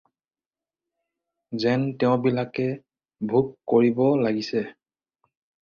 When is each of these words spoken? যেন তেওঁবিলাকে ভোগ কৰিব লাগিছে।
যেন 1.63 1.83
তেওঁবিলাকে 2.03 2.67
ভোগ 3.35 3.45
কৰিব 3.73 4.03
লাগিছে। 4.25 4.65